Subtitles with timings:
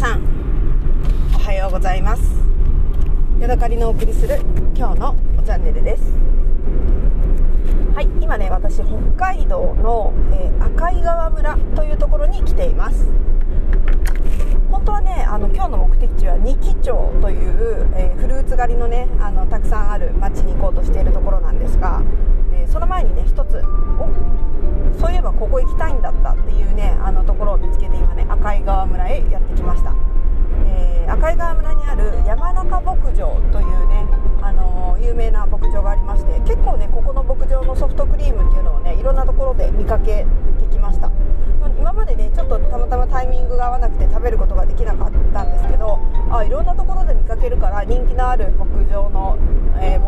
[0.00, 0.22] さん
[1.34, 2.22] おはようございます。
[3.38, 4.38] ヤドカリのお送りする
[4.74, 5.14] 今日の
[5.44, 6.02] チャンネルです。
[7.94, 13.08] はい今ね私北海道の、えー、赤井川村というところに来ています。
[14.70, 22.00] 本当はねあの今日の目的地は二木町という、えー、フルーツ狩りのねあのたくさんある町に行こうとしているところなんですが、
[22.54, 23.62] えー、その前にね一つ
[23.98, 24.08] お
[24.98, 29.94] そういえばここ行きたいんだったっていうねあのところを見つけて今ね赤井川村へやってきました、
[30.64, 34.06] えー、赤井川村にある山中牧場というね
[34.40, 41.10] あの有名な牧場がありまして結構ねここの牧場のソフトクリームっていうのをねいろんなところで見かけてきました。
[41.78, 49.38] 今までねちょっとたまたまタイミングが合わなくて食べることができなかったんですけどあいろんなところで見かけるから人気のある牧場の、
[49.80, 49.99] えー、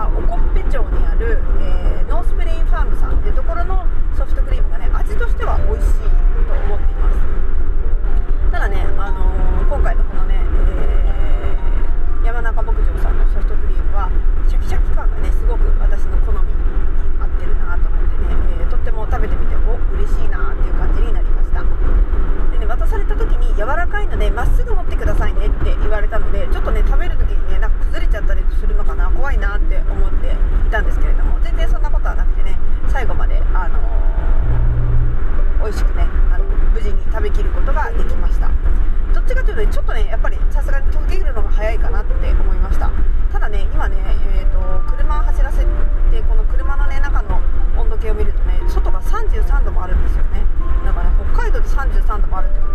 [0.00, 3.84] はおこっぺ町にある、えー、ノースプレインファームさんっていうところの
[4.16, 6.08] ソフトクリームがね味としては美味しい
[6.48, 7.20] と思っています。
[8.48, 14.08] ただね、あのー、今回のこのね、えー、山中牧場さんのソフトクリームは
[14.48, 16.56] シャキシャキ感がねすごく私の好みに
[17.20, 30.32] 合ってるなと思ってね、えー、とっても食べてみてお嬉しいなっていう感じになりましたでね渡された時に柔らかいのでまっすぐ持ってくださいねって言われたのでちょっとね食べる時にねなんか崩れちゃったりするのかな怖いなって思って
[30.66, 38.50] いたんですけれども全然そんなことはなくてね最後まであのー、美味しくねあの無事に食べきることができました
[39.60, 42.90] どっち、ょっとねやっぱりさすがに溶けるのが早いかなって思いました。
[43.30, 43.96] ただね今ね、
[44.32, 45.66] えーと、車を走らせて
[46.24, 47.42] この車のね中の
[47.76, 50.46] 温度計を見るとね外が33度もあるんですよね。
[50.84, 52.69] だからね北海道で33度もあるって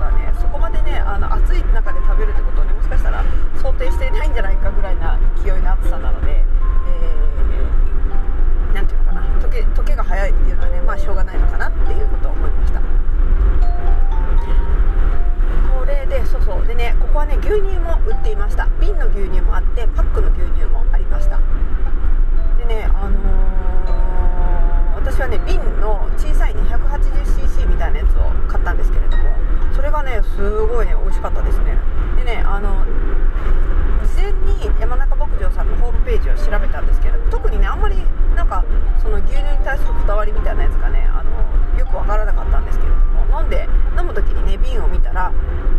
[39.65, 43.67] の牛乳に対するこだわりみたいなやつがねあのよくわからなかったんですけれども飲んで
[43.97, 45.33] 飲む時にね瓶を見たら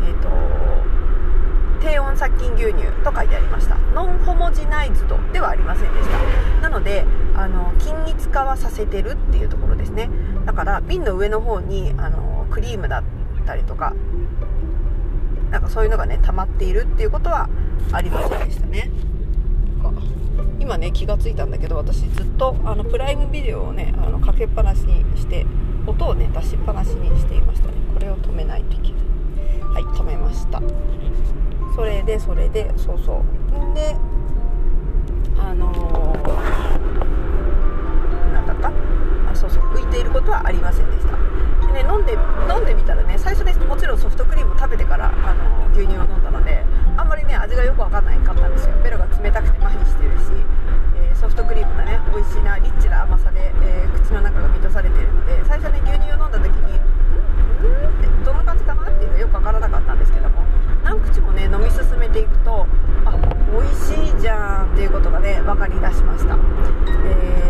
[0.06, 0.28] えっ、ー、と
[1.80, 3.76] 低温殺菌牛乳と書いてありました。
[3.94, 6.18] ノンホモジナイズドではありませんでした。
[6.62, 7.04] なので
[7.36, 10.10] あの均一化はさせてるっていうところですね。
[10.46, 13.04] だから瓶の上の方にあのクリームだっ
[13.46, 13.94] たりとか
[15.50, 17.48] なんかそういうのがね溜まっているっていうことは
[17.92, 18.90] ありませんでしたね。
[20.58, 25.44] 今ね気がついたんだけど私ずっとあのプライムビデオをねあのかけっぱなしにして
[25.86, 27.74] 音をね出しっぱなしにしていましたね。
[27.94, 28.92] これを止めないといけない。
[29.74, 30.60] はい止めました。
[31.74, 33.22] それでそれでそうそ
[33.52, 33.56] う。
[33.70, 33.94] んで
[35.38, 36.26] あのー、
[38.32, 38.68] なんだった？
[39.30, 39.64] あそうそう。
[39.74, 41.14] 浮いていることはありませんでした。
[41.66, 42.14] でね飲んで
[42.50, 46.64] 飲んでみたらね最初ねもちろんソフトクリーム食べてからあの牛乳を飲んだので
[46.96, 48.72] あんまりね味がよく分かんないかったんですよ。
[48.82, 50.15] ベロが冷たくて麻痺してる、
[51.46, 56.78] クリームがね美味しいなリッチな甘さで、えー、口の中が満たされているので最初ね牛乳を飲んだ時に
[57.62, 57.88] うん？
[57.88, 58.82] ってどんな感じかな？
[58.82, 60.42] っていうのはよく分からなかったんですけども
[60.84, 62.66] 何口もね飲み進めていくと
[63.04, 63.12] あ
[63.52, 67.45] 美味しいじゃんっていうことがね分かりだしました、えー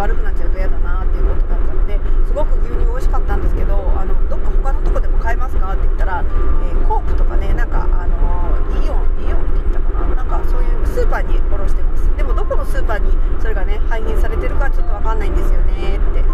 [0.00, 10.14] 悪くなっちゃうと嫌だなっていうことだったのですごく牛乳美味しかったんですけどあのどっか他のとこでも買えますかって言ったら、えー、コープとかねなんかあのイオンイオンって言ったかな？
[10.14, 12.16] なんかそういうスーパーに卸してます。
[12.16, 16.24] でもどこのスーパーにそれがね配品されてるかちょっと分かんないんですよねって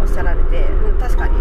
[0.00, 1.37] おっしゃられて、うん、確かに。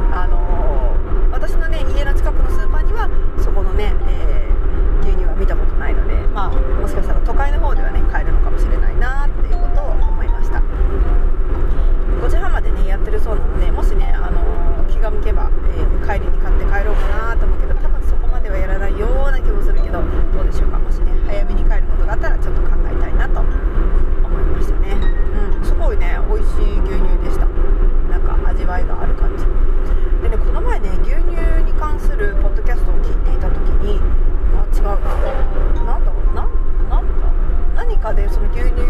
[38.13, 38.81] でその牛乳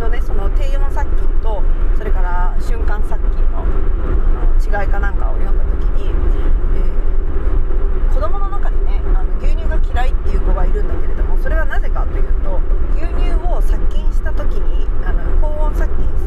[0.00, 1.62] のねその低温殺菌と
[1.96, 3.64] それから瞬間殺菌の
[4.60, 12.60] 違いかなんかを読んだ時に、えー、子供の中でねあの牛乳が嫌いっていう子がいるんだけれどもそれはなぜかというと
[12.96, 16.21] 牛乳を殺菌した時にあの高温殺菌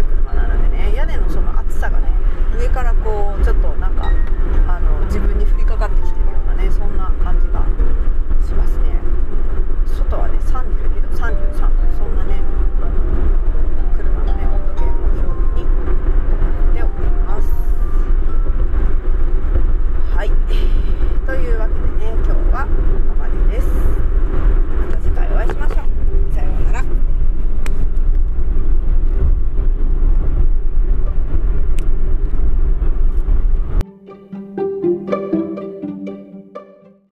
[0.00, 0.39] second one.